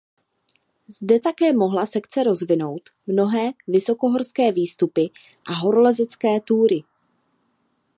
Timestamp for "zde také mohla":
0.87-1.85